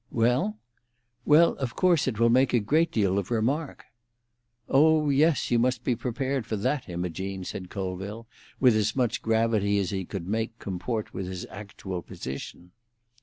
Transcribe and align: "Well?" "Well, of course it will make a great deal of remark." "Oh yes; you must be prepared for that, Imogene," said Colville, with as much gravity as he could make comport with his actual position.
"Well?" 0.09 0.57
"Well, 1.25 1.51
of 1.57 1.75
course 1.75 2.07
it 2.07 2.19
will 2.19 2.31
make 2.31 2.55
a 2.55 2.59
great 2.59 2.91
deal 2.91 3.19
of 3.19 3.29
remark." 3.29 3.85
"Oh 4.67 5.11
yes; 5.11 5.51
you 5.51 5.59
must 5.59 5.83
be 5.83 5.95
prepared 5.95 6.43
for 6.47 6.55
that, 6.55 6.89
Imogene," 6.89 7.43
said 7.43 7.69
Colville, 7.69 8.25
with 8.59 8.75
as 8.75 8.95
much 8.95 9.21
gravity 9.21 9.77
as 9.77 9.91
he 9.91 10.03
could 10.03 10.25
make 10.27 10.57
comport 10.57 11.13
with 11.13 11.27
his 11.27 11.45
actual 11.51 12.01
position. 12.01 12.71